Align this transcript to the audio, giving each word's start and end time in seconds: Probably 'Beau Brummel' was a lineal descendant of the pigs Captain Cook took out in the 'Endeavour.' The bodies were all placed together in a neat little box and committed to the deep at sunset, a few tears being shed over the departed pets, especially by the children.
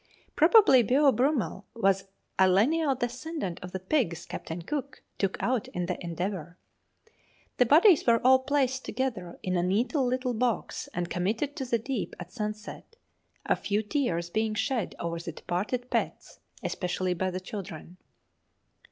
Probably 0.35 0.81
'Beau 0.81 1.11
Brummel' 1.11 1.67
was 1.75 2.05
a 2.39 2.49
lineal 2.49 2.95
descendant 2.95 3.59
of 3.59 3.71
the 3.71 3.79
pigs 3.79 4.25
Captain 4.25 4.63
Cook 4.63 5.03
took 5.19 5.37
out 5.39 5.67
in 5.67 5.85
the 5.85 6.03
'Endeavour.' 6.03 6.57
The 7.57 7.67
bodies 7.67 8.07
were 8.07 8.19
all 8.25 8.39
placed 8.39 8.83
together 8.83 9.37
in 9.43 9.55
a 9.57 9.61
neat 9.61 9.93
little 9.93 10.33
box 10.33 10.89
and 10.95 11.07
committed 11.07 11.55
to 11.57 11.65
the 11.65 11.77
deep 11.77 12.15
at 12.19 12.31
sunset, 12.33 12.95
a 13.45 13.55
few 13.55 13.83
tears 13.83 14.31
being 14.31 14.55
shed 14.55 14.95
over 14.99 15.19
the 15.19 15.33
departed 15.33 15.91
pets, 15.91 16.39
especially 16.63 17.13
by 17.13 17.29
the 17.29 17.39
children. 17.39 17.97